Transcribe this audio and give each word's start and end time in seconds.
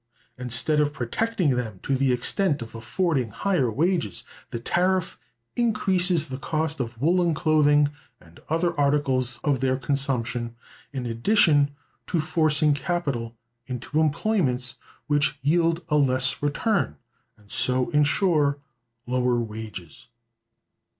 Instead 0.35 0.79
of 0.79 0.93
"protecting" 0.93 1.51
them 1.51 1.79
to 1.83 1.95
the 1.95 2.11
extent 2.11 2.63
of 2.63 2.73
affording 2.73 3.29
higher 3.29 3.71
wages, 3.71 4.23
the 4.49 4.59
tariff 4.59 5.19
increases 5.55 6.25
the 6.27 6.39
cost 6.39 6.79
of 6.79 6.99
woolen 6.99 7.35
clothing 7.35 7.87
and 8.19 8.39
other 8.49 8.75
articles 8.79 9.39
of 9.43 9.59
their 9.59 9.77
consumption, 9.77 10.55
in 10.91 11.05
addition 11.05 11.69
to 12.07 12.19
forcing 12.19 12.73
capital 12.73 13.35
into 13.67 13.99
employments 13.99 14.73
which 15.05 15.37
yield 15.43 15.83
a 15.87 15.97
less 15.97 16.41
return, 16.41 16.95
and 17.37 17.51
so 17.51 17.91
insure 17.91 18.57
lower 19.05 19.39
wages. 19.39 20.07